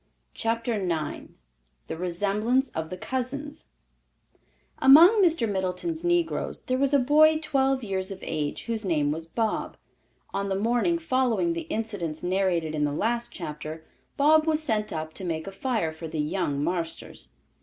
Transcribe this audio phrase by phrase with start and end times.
[0.33, 1.33] CHAPTER IX
[1.85, 3.67] THE RESEMBLANCE OF THE COUSINS
[4.79, 5.47] Among Mr.
[5.47, 9.77] Middleton's negroes there was a boy twelve years of age whose name was Bob.
[10.33, 13.85] On the morning following the incidents narrated in the last chapter,
[14.17, 17.29] Bob was sent up to make a fire for "the young marsters."